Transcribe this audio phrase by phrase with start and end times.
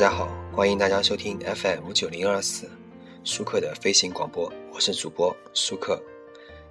[0.00, 0.26] 大家好，
[0.56, 2.66] 欢迎大家收听 FM 九零二四
[3.22, 6.02] 舒克的飞行广播，我是主播舒克。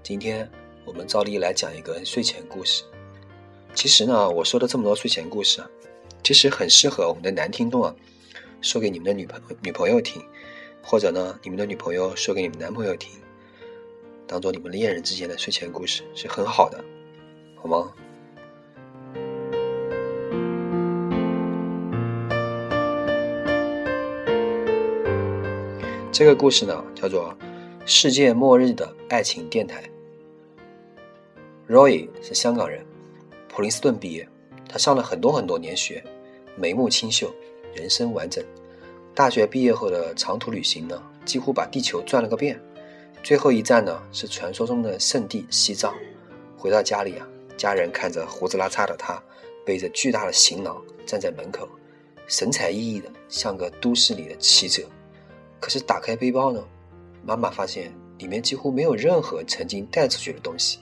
[0.01, 0.49] 今天
[0.83, 2.83] 我们照例来讲一个睡前故事。
[3.75, 5.69] 其实呢，我说的这么多睡前故事啊，
[6.23, 7.95] 其实很适合我们的男听众啊，
[8.61, 10.19] 说给你们的女朋女朋友听，
[10.81, 13.11] 或者呢，你们的女朋友说给你们男朋友听，
[14.25, 16.83] 当做你们恋人之间的睡前故事是很好的，
[17.55, 17.93] 好吗？
[26.19, 27.33] 这个故事呢，叫做
[27.85, 29.89] 《世界末日的爱情电台》。
[31.73, 32.85] Roy 是香港人，
[33.47, 34.27] 普林斯顿毕业，
[34.67, 36.03] 他上了很多很多年学，
[36.57, 37.33] 眉目清秀，
[37.73, 38.43] 人生完整。
[39.15, 42.59] 大学毕业后的长途旅行呢，几乎把地球转了个遍。
[43.23, 45.95] 最后一站呢，是传说中的圣地西藏。
[46.57, 49.23] 回到家里啊，家人看着胡子拉碴的他，
[49.65, 51.65] 背着巨大的行囊站在门口，
[52.27, 54.83] 神采奕奕的，像个都市里的骑者。
[55.59, 56.63] 可是打开背包呢，
[57.23, 60.79] 妈妈发现里面几乎没有任何曾经带出去的东西，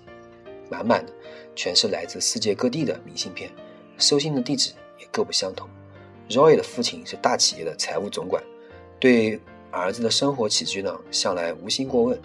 [0.69, 1.11] 满满的
[1.55, 3.51] 全是来自世界各地的明信片，
[3.97, 5.67] 收信的地址也各不相同。
[6.29, 8.43] Roy 的父亲是大企业的财务总管，
[8.99, 9.39] 对
[9.71, 12.21] 儿子的生活起居呢向来无心过问，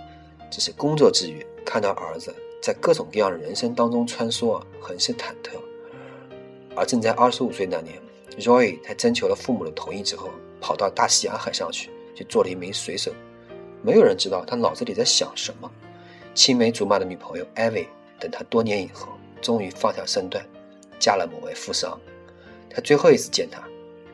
[0.51, 5.61] 只是工作之余看到儿子在各种各样的人生当中穿梭，很是忐忑。
[6.75, 7.95] 而正在二十五岁那年
[8.39, 10.31] ，Roy 在征求了父母的同意之后，
[10.61, 11.91] 跑到大西洋海上去。
[12.15, 13.13] 就做了一名水手，
[13.83, 15.71] 没有人知道他脑子里在想什么。
[16.35, 17.87] 青梅竹马的女朋友艾薇，
[18.19, 19.09] 等他多年以后，
[19.41, 20.45] 终于放下身段，
[20.99, 21.99] 嫁了某位富商。
[22.71, 23.63] 他最后一次见她，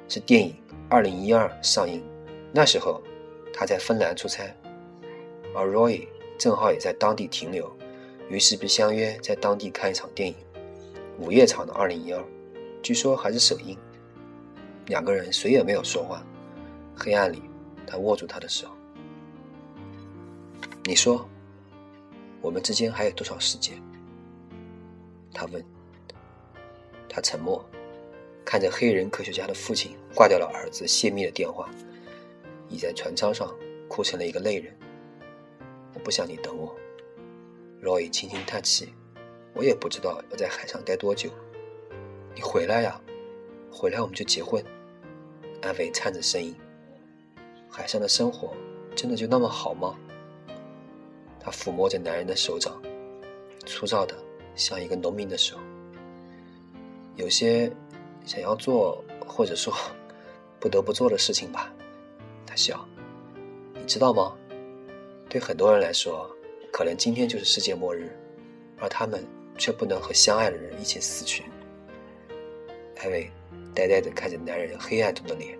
[0.08, 0.50] 是电影
[0.88, 2.02] 《二零一二》上映，
[2.52, 3.00] 那时候
[3.52, 4.52] 他在芬兰出差，
[5.54, 7.70] 而 Roy 正好也在当地停留，
[8.28, 10.34] 于是便相约在当地看一场电影。
[11.20, 12.20] 午夜场的《二零一二》，
[12.82, 13.78] 据说还是首映。
[14.86, 16.24] 两个人谁也没有说话，
[16.96, 17.42] 黑暗里。
[17.90, 18.68] 他握住她的手，
[20.84, 21.26] 你说，
[22.42, 23.82] 我们之间还有多少时间？
[25.32, 25.64] 他问。
[27.08, 27.64] 他沉默，
[28.44, 31.68] 看着黑人科学家的父亲挂掉了儿子泄密的电话，
[32.68, 33.52] 倚在船舱上
[33.88, 34.76] 哭成了一个泪人。
[35.94, 36.76] 我不想你等我，
[37.80, 38.92] 罗伊轻轻叹气。
[39.54, 41.30] 我也不知道要在海上待多久。
[42.34, 43.00] 你回来呀，
[43.72, 44.62] 回来我们就结婚。
[45.62, 46.54] 安慰颤着声音。
[47.70, 48.52] 海上的生活
[48.96, 49.94] 真的就那么好吗？
[51.40, 52.80] 他抚摸着男人的手掌，
[53.64, 54.14] 粗糙的
[54.54, 55.56] 像一个农民的手。
[57.16, 57.70] 有些
[58.24, 59.72] 想要做或者说
[60.60, 61.72] 不得不做的事情吧。
[62.46, 62.86] 他笑，
[63.74, 64.36] 你知道吗？
[65.28, 66.28] 对很多人来说，
[66.72, 68.10] 可能今天就是世界末日，
[68.78, 69.24] 而他们
[69.56, 71.44] 却不能和相爱的人一起死去。
[72.96, 73.30] 艾薇
[73.74, 75.56] 呆呆的看着男人黑暗中的脸，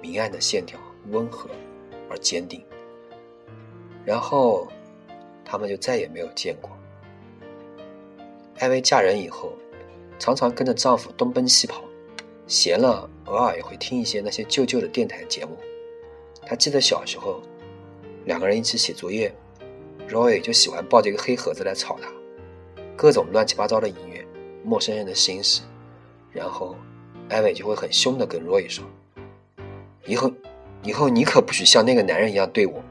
[0.00, 0.78] 明暗的线条。
[1.10, 1.50] 温和
[2.08, 2.64] 而坚定，
[4.04, 4.68] 然后
[5.44, 6.70] 他们就再也没有见过。
[8.58, 9.52] 艾薇嫁人以后，
[10.18, 11.82] 常常跟着丈夫东奔西跑，
[12.46, 15.56] 闲了偶尔也会听一些那些旧旧的电台节目。
[16.46, 17.42] 她记得小时候，
[18.24, 19.34] 两个人一起写作业
[20.08, 22.08] ，Roy 就喜欢抱着一个黑盒子来吵她，
[22.96, 24.24] 各种乱七八糟的音乐，
[24.62, 25.62] 陌生人的心事，
[26.30, 26.76] 然后
[27.28, 28.84] 艾薇就会很凶的跟 Roy 说
[30.06, 30.30] ：“以后。”
[30.84, 32.84] 以后你可不许像那个男人一样对我。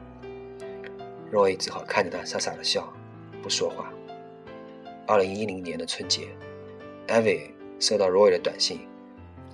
[1.29, 2.91] 若伊只好看着他傻傻的笑，
[3.41, 3.93] 不说话。
[5.05, 6.27] 二零一零年的春节，
[7.07, 8.79] 艾薇收到若伊的短信，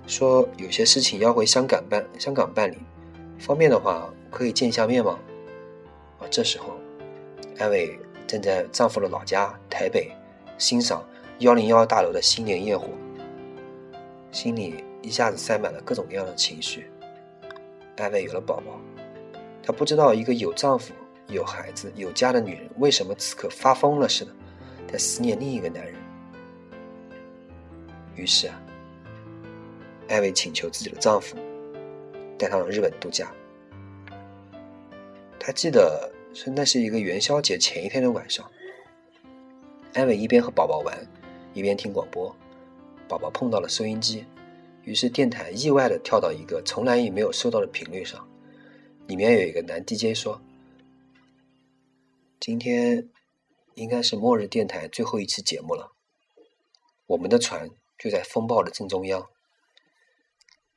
[0.06, 2.78] 说有些事情要回香港办，香港办理，
[3.38, 5.18] 方便的话可以见一下面吗？
[6.18, 6.78] 啊，这时候，
[7.58, 10.10] 艾薇正在丈夫的老家台北
[10.56, 11.06] 欣赏
[11.40, 12.88] 幺零幺大楼的新年焰火，
[14.32, 16.90] 心里一下子塞满了各种各样的情绪。
[18.00, 18.80] 艾薇有了宝宝，
[19.62, 20.94] 她不知道一个有丈夫、
[21.28, 24.32] 有孩子、有家的女人为什么此刻发疯了似的，
[24.90, 25.94] 在思念另一个男人。
[28.16, 28.58] 于是啊，
[30.08, 31.36] 艾薇请求自己的丈夫
[32.38, 33.30] 带她到日本度假。
[35.38, 38.50] 她记得是那是一个元宵节前一天的晚上，
[39.92, 41.06] 艾薇一边和宝宝玩，
[41.52, 42.34] 一边听广播，
[43.06, 44.24] 宝宝碰到了收音机。
[44.84, 48.28] 于是电台意外的跳到一个从来也没有收到的频率上，
[49.06, 50.40] 里面有一个男 DJ 说
[52.40, 53.08] ：“今天
[53.74, 55.92] 应该是末日电台最后一期节目了，
[57.06, 57.68] 我们的船
[57.98, 59.28] 就在风暴的正中央。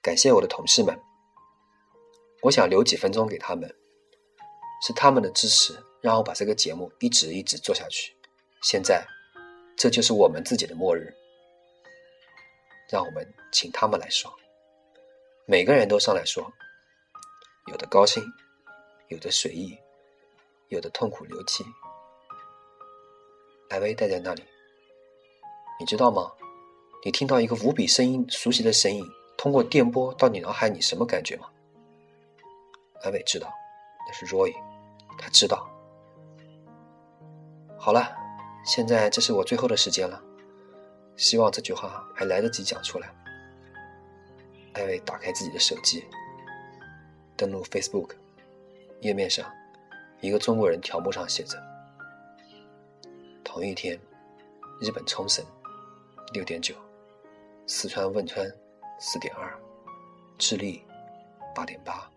[0.02, 1.00] 感谢我的同事们，
[2.42, 3.74] 我想留几分钟给他们，
[4.86, 8.14] 是他们的支持让我把这个节目一直一直做下去。
[8.62, 9.06] 现在，
[9.78, 11.14] 这就是我们自己的末日。”
[12.92, 14.30] 让我们请他们来说。
[15.46, 16.52] 每个人都上来说，
[17.68, 18.22] 有的高兴，
[19.08, 19.78] 有的随意，
[20.70, 21.64] 有的痛苦流涕。
[23.70, 24.44] 艾薇待在那里，
[25.80, 26.32] 你知道吗？
[27.06, 29.06] 你听到一个无比声音熟悉的声音
[29.38, 31.50] 通过电波到你脑海里什么感觉吗？
[33.02, 33.52] 艾薇知道，
[34.08, 34.54] 那是 Roy，
[35.18, 35.70] 他知道。
[37.78, 38.16] 好了，
[38.66, 40.24] 现在这是我最后的时间了，
[41.18, 43.14] 希望这句话还来得及讲出来。
[44.74, 46.06] 艾薇打开自己的手机，
[47.38, 48.16] 登录 Facebook，
[49.02, 49.52] 页面上
[50.20, 51.58] 一个中国人条目上写着
[53.44, 54.00] ：“同一天，
[54.82, 55.46] 日本冲绳
[56.34, 56.74] 六点九，
[57.68, 58.52] 四川汶川
[59.00, 59.56] 四点二，
[60.38, 60.84] 智利
[61.54, 62.10] 八点八。”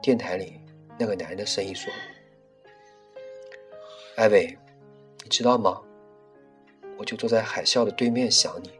[0.00, 0.60] 电台里
[0.98, 1.92] 那个男人的声音说
[4.16, 4.56] ：“艾薇，
[5.24, 5.80] 你知道吗？
[6.96, 8.70] 我就坐在海啸的对面想你。”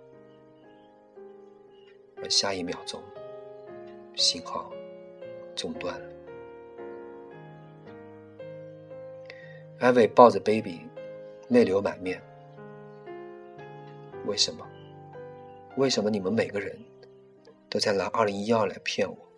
[2.28, 3.02] 下一秒钟，
[4.14, 4.72] 信号
[5.54, 6.06] 中断了。
[9.78, 10.80] 艾薇抱着 baby，
[11.48, 12.22] 泪流满面。
[14.26, 14.66] 为什么？
[15.76, 16.78] 为什么你们每个人
[17.69, 19.31] 都在拿二零一二来骗我？